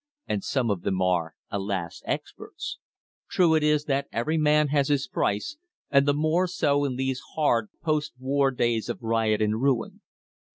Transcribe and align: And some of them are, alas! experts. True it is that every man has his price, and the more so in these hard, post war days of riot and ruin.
And 0.25 0.43
some 0.43 0.71
of 0.71 0.81
them 0.81 0.99
are, 1.03 1.35
alas! 1.51 2.01
experts. 2.05 2.79
True 3.29 3.53
it 3.53 3.61
is 3.61 3.85
that 3.85 4.07
every 4.11 4.35
man 4.35 4.69
has 4.69 4.87
his 4.87 5.07
price, 5.07 5.57
and 5.91 6.07
the 6.07 6.15
more 6.15 6.47
so 6.47 6.85
in 6.85 6.95
these 6.95 7.21
hard, 7.35 7.69
post 7.83 8.13
war 8.17 8.49
days 8.49 8.89
of 8.89 9.03
riot 9.03 9.43
and 9.43 9.61
ruin. 9.61 10.01